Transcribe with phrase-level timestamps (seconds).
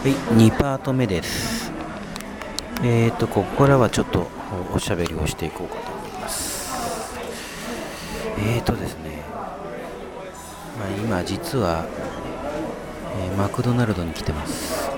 [0.00, 1.72] はい、2パート目です。
[2.84, 4.28] えーと、ここからはちょっと
[4.72, 7.18] おしゃべりをしていこうかと思います。
[8.38, 9.24] えーとですね、
[10.78, 11.84] まあ、今実は、
[13.20, 14.88] えーマクドナルドに来てます。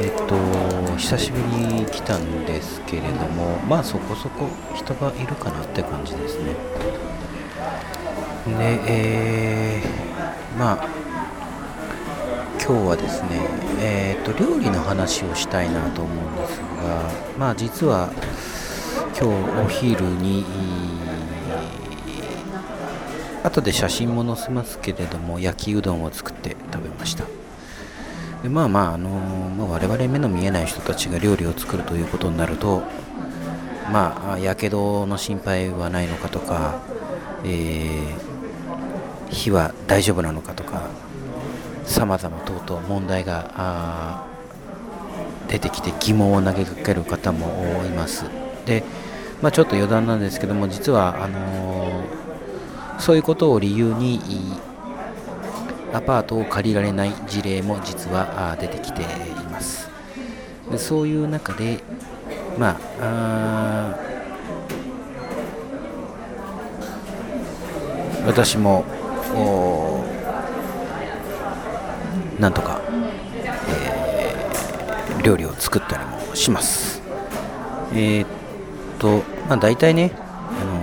[0.00, 6.54] えーと、久しぶりに来たんですけれども、まあそこそこ人がいるかなって感じですね。
[8.46, 10.99] で、えー、まあ、
[12.70, 13.30] 今日はですね、
[13.80, 18.12] えー、と料理の話をしたいなと思うんですが、まあ、実は
[19.20, 20.44] 今日お昼に
[23.42, 27.24] 後で写真も載せますけれども焼きうどんを作って食べました。
[28.44, 32.84] でまあまあ、あのまあ、我々目の見えない人たちが料理を作るということになると
[33.92, 36.80] まあやけどの心配はないのかとか、
[37.44, 38.30] えー
[39.30, 40.90] 火は大丈夫なのかとか
[41.84, 44.24] さまざまとうとう問題が
[45.48, 47.46] 出てきて疑問を投げかける方も
[47.86, 48.24] います。
[48.66, 48.84] で、
[49.42, 52.20] まあ、ちょっと余談なんですけども実はあのー
[53.00, 54.20] そういうことを理由に
[55.94, 59.04] アパートを借りられない事例も実は出てきてい
[59.50, 59.88] ます。
[60.70, 61.80] でそういう中で
[62.58, 63.96] まああ
[68.26, 68.84] 私も
[72.40, 77.02] なんとか、えー料理を作ったりもします。
[77.92, 78.26] えーっ
[78.98, 80.80] と、まあ大体ね、あの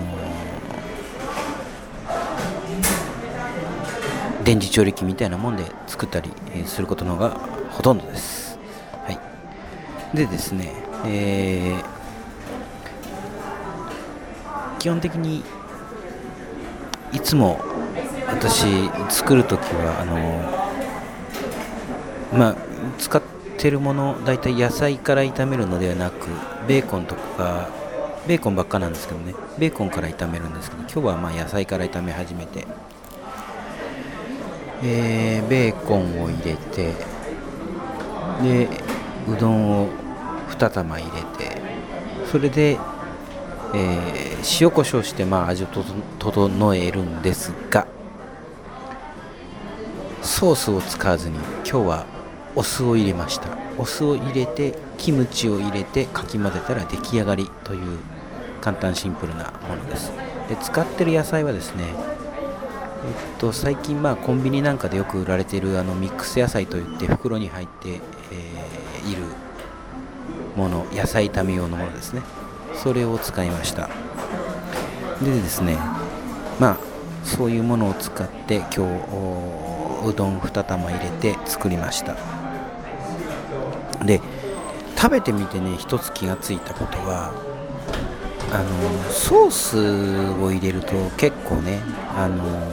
[4.41, 6.31] ー電磁調理器みたいなもんで作ったり、
[6.67, 7.31] することの方が
[7.71, 8.59] ほとんどです。
[9.05, 9.19] はい。
[10.15, 10.71] でですね、
[11.05, 11.97] えー
[14.77, 15.43] 基本的に
[17.11, 17.59] いつも
[18.27, 18.67] 私
[19.09, 20.66] 作るときはあの
[22.33, 22.55] まあ
[22.97, 23.21] 使っ
[23.57, 26.27] てるもの大体野菜から炒めるのではなく
[26.67, 27.69] ベーコンとか
[28.27, 29.33] ベーコンばっかなんですけどね。
[29.57, 32.67] ベーコンから炒めるんですけど今日はまあ野菜から炒め始めて、
[34.83, 36.93] えーベーコンを入れて
[38.43, 38.69] で
[39.27, 39.89] うどんを
[40.49, 41.61] 2玉入れて
[42.29, 42.77] それで
[43.73, 45.83] えー塩コショウしてまあ味をと
[46.19, 47.87] と整えるんですが
[50.21, 52.16] ソースを使わずに今日は
[52.57, 53.49] お酢を入れました。
[53.77, 57.99] お酢を入れてキムチを入れてかき混ぜたら出来上がりという
[58.61, 60.11] 簡単シンプルなものです。
[60.49, 69.23] で使ってる野菜はですねえっと、最近まあコンビニなんかでよく売られているあのミックス野菜といって袋に入って、えーいる
[70.55, 72.21] もの野菜炒め用のものですね。
[72.73, 73.89] それを使いました。
[75.23, 75.77] でですね
[76.59, 76.77] まあ
[77.23, 78.79] そういうものを使って今日
[80.09, 82.36] うどん2玉入れて作りました。
[84.07, 84.19] で
[84.95, 87.31] 食べてみてね一つ気がついたことは
[88.51, 91.81] あのソースを入れると結構ね
[92.15, 92.71] あの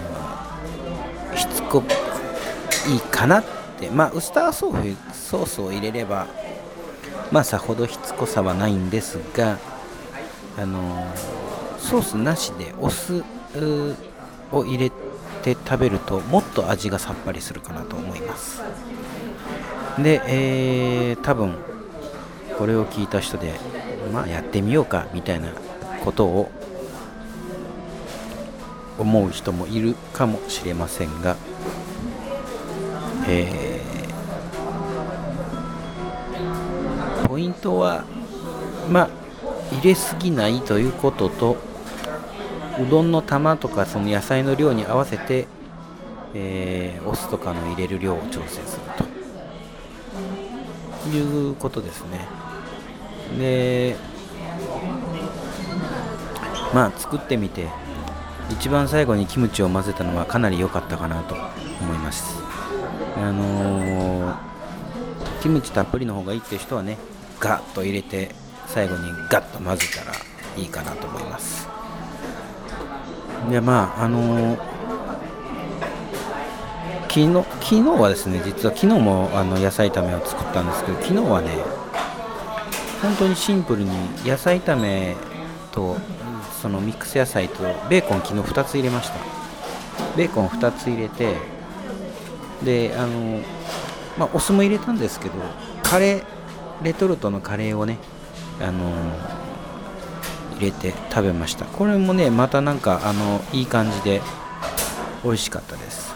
[1.37, 1.83] しつこ
[2.89, 3.55] いいかなって。
[3.91, 6.27] まあウスターソースを入れれば
[7.31, 9.59] まあさほどしつこさはないんですが
[10.57, 11.05] あの
[11.79, 13.25] ソースなしでお酢
[14.53, 14.91] を入れ
[15.43, 18.63] て食べるともっと味がさっぱりするかなと思います。
[19.99, 21.55] で、えー多分
[22.59, 23.55] これを聞いた人で
[24.13, 25.49] まあやってみようかみたいな
[26.05, 26.51] ことを
[28.99, 31.37] 思う人もいるかもしれませんが、
[33.29, 33.85] えー
[37.29, 38.05] ポイントは
[38.93, 39.11] まあ
[39.73, 41.57] 入れすぎないということと
[42.81, 45.49] うどんの玉とかその野菜の量に合わせて、
[46.35, 49.04] えーお酢とかの入れる量を調整すると。
[51.09, 52.27] いうことですね。
[53.39, 53.97] で
[56.73, 57.69] まあ作ってみて
[58.51, 61.35] 一番最後にキムチを混ぜたのはかなり良かったかなと
[61.81, 62.37] 思います。
[63.17, 64.37] あのー
[65.43, 66.97] キムチたっぷりの方がいいって人はね
[67.39, 68.35] ガッと入れて
[68.67, 70.13] 最後にガッと混ぜたら
[70.57, 71.69] いいかなと思います。
[73.51, 74.74] でまああのー
[77.15, 81.51] 昨日昨日はですね実は昨日もあの野菜炒めを作ったんですけど昨日はね
[83.01, 83.91] 本当にシンプルに
[84.25, 85.15] 野菜炒め
[85.71, 85.97] と
[86.61, 89.15] そのミックス野菜とベーコン昨日2つ入れました。
[90.17, 91.37] ベーコン2つ入れて
[92.65, 93.41] であの
[94.19, 95.35] まあお酢も入れたんですけど
[95.85, 96.25] カレー
[96.83, 97.99] レトルトのカレーをね
[98.61, 98.91] あの
[100.57, 101.65] 入れて食べました。
[101.65, 104.21] これもねまたなんかあのいい感じで
[105.23, 106.14] 美味しかったです。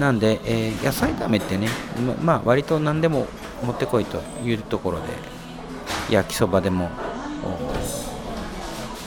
[0.00, 1.68] なんで、えー野菜炒めってね
[2.24, 3.26] まあ割と何でも
[3.62, 5.04] 持ってこいというところで
[6.08, 6.88] 焼きそばでも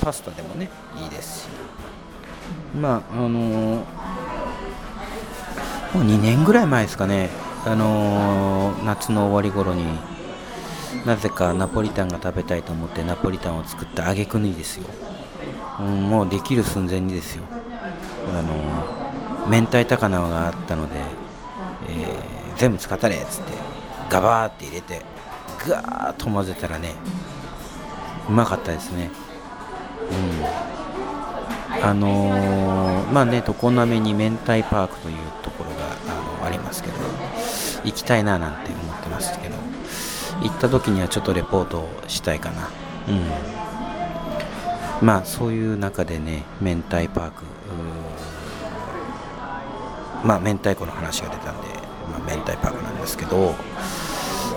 [0.01, 0.69] パスタでもね
[1.01, 1.47] いいですし。
[2.79, 3.83] まああのー、も
[5.95, 7.29] う2年ぐらい前ですかね。
[7.65, 9.85] あのー、夏の終わり頃に
[11.05, 14.85] なぜかナポリタンが食べたいと思ってナポリタンを作った挙句にですよ、
[15.79, 17.43] うん、もうできる寸前にですよ。
[18.37, 18.53] あの
[19.49, 20.95] 明太高菜があったので、
[21.89, 23.51] えー、全部使ったれっつって
[24.09, 25.01] ガバーって入れて
[25.67, 26.93] ガーッと混ぜたらね
[28.29, 29.09] うまかったですね。
[30.09, 31.83] うん。
[31.83, 35.75] あのー、まあね常滑に明太パークというところが
[36.07, 36.95] あのありますけど
[37.83, 39.55] 行きたいななんて思ってますけど
[40.41, 42.69] 行った時にはちょっとレポートをしたいかな。
[43.09, 43.11] う
[45.03, 45.05] ん。
[45.05, 47.43] まあそういう中でね明太パーク
[50.23, 51.67] まあ明太子の話が出たんで、
[52.09, 53.55] まあ、明太パークなんですけど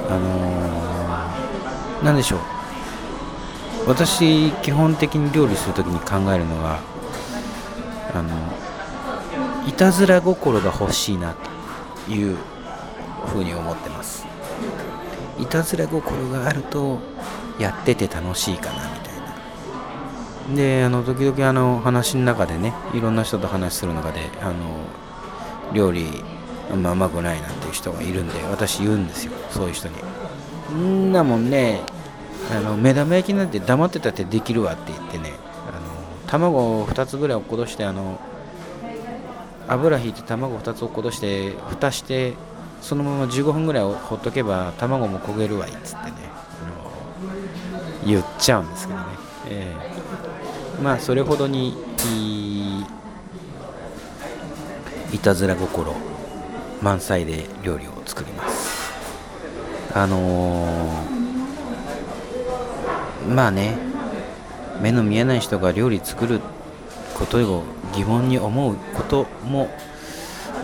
[0.08, 2.40] あのー、何でしょう。
[3.88, 6.80] 私基本的に料理する時に考えるのは
[8.14, 8.30] あの
[9.68, 11.34] いたずら心が欲しいな
[12.06, 12.36] という
[13.26, 14.26] ふうに思ってます。
[15.38, 16.98] いたずら心があると
[17.58, 19.14] やってて楽しいかなみたい
[20.50, 20.56] な。
[20.56, 24.54] であの時々あの話の中でねいろんな人と話する中であの
[25.72, 26.06] 料理
[26.70, 29.32] あんまうまくないなんていう人がいるんで私言うんですよ。
[29.50, 29.94] そういう人に。
[30.74, 31.80] んなもんね
[32.50, 35.32] あの目玉焼きなんて黙ってたってできるわって言ってね
[35.68, 35.80] あの
[36.26, 38.20] 卵を2つぐらい落っことしてあの
[39.68, 42.34] 油ひいて卵2つ落っことして蓋して
[42.80, 46.16] そのまま15分ぐらいほっとけば卵も焦げるわいっつってね
[48.06, 49.06] 言っちゃうんですけどね、
[49.48, 52.65] えー、まあそれほどにい
[55.16, 55.94] いたずら心
[56.82, 58.92] 満載で料理を作ります。
[59.94, 63.78] あのー、まあね
[64.82, 66.40] 目の見えない人が料理作る
[67.14, 67.64] ことを
[67.94, 69.70] 疑問に思うことも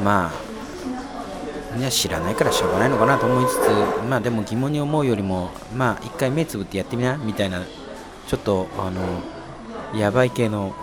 [0.05, 7.63] まあね、知らないからしょうがないのかなと思いつつまあでも疑問に思うよりもまあ一回目つぶってやってみなみたいな
[8.27, 10.75] ちょっとあのやばい系の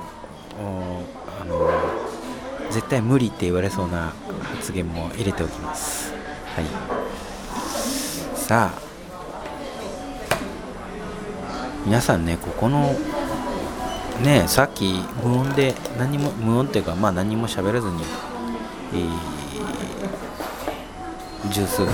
[2.71, 4.13] 絶対無理って言われそうな
[4.55, 6.13] 発言も入れておきます。
[6.55, 6.65] はい。
[8.35, 8.89] さあ。
[11.85, 12.93] 皆さんねここの
[14.21, 18.03] ねさっき無音で何も無音っていうかまあ何も喋らずに、
[18.93, 21.87] えー、十数分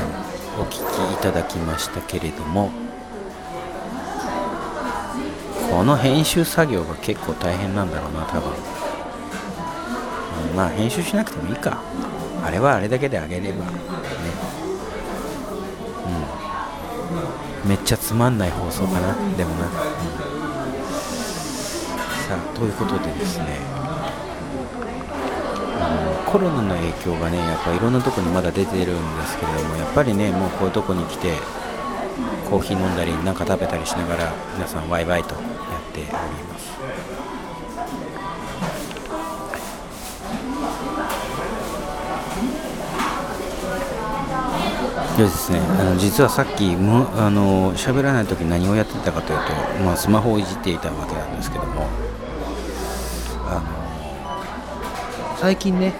[0.60, 2.72] お聞きいただきましたけれども
[5.70, 8.52] この編集作業が結構大変なんだろうな多分、
[10.56, 11.82] まあ編集しなくてもいいか。
[12.44, 13.66] あれはあれだけであげれば。
[13.66, 13.72] ね。
[17.64, 17.70] うん。
[17.70, 19.16] めっちゃつまんない放送かな。
[19.36, 19.80] でもな、うん、さ
[22.36, 23.58] あということでですね。
[26.26, 31.32] コロナの影響がねやっぱいろんなとこにまだ出てるんですけれどもやっぱりねもうこういうとこに来て
[32.50, 35.44] コーヒー飲んだりなんか食べたりしながら皆さんワイワイとやっ
[35.94, 36.55] ております。
[45.18, 49.40] でですね、あの実はさっきむあの喋らない時何をやってたかという
[49.78, 51.88] と、まあ、スマホをいじっていたわけなんですけども
[53.48, 53.62] あ
[55.32, 55.94] の最近ね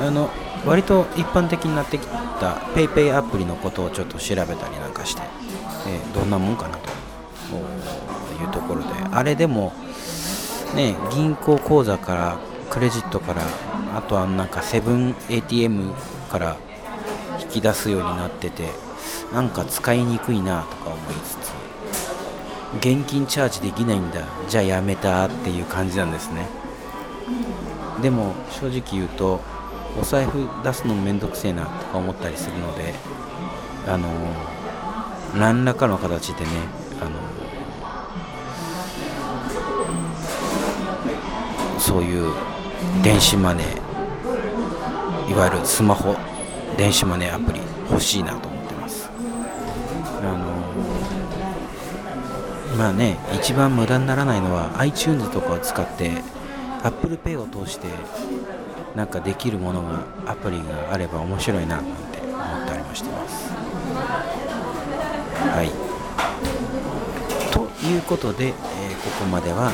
[0.00, 0.28] あの
[0.66, 5.22] 割と一般的になってきた PayPay アプリのことをちょっと調べたりなんかして、
[5.86, 6.90] えー、どんなもんかなと
[8.42, 9.72] いうところであれでも、
[10.74, 12.38] ね、銀行口座から
[12.70, 13.42] クレジットから
[13.94, 15.92] あとはなんかセブン ATM
[16.28, 16.56] から
[17.40, 18.68] 引き出すようになってて
[19.32, 21.68] なんか使いにくいなとか思いつつ
[22.76, 26.46] 現金チャージできないんだじゃあやめたっていう感じなんですね。
[28.02, 29.40] でも正直言うと
[30.00, 32.94] お財布出すのめんどくせえなとか思ったりするので
[33.86, 34.08] あの
[35.36, 36.50] 何らかの形でね
[37.00, 37.18] あの
[41.80, 42.32] そういう
[43.02, 46.14] 電子マネーいわゆるスマホ
[46.76, 47.60] 電子マネーアプリ
[47.90, 49.08] 欲しいなと思ってます。
[50.20, 50.36] あの
[52.76, 56.22] まあね一番無駄にならないのは iTunes とかを使って
[56.84, 57.88] Apple Pay を通して
[58.94, 63.52] なんかできるものがアプリがあれば面白いななんて思ったりもしてます。
[65.50, 65.70] はい。
[67.52, 69.72] ということで、えー、ここまでは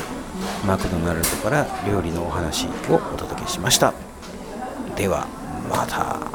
[0.65, 3.93] マクドナルドから料理のお話をお届けしました。
[4.95, 5.27] では
[5.69, 6.34] また。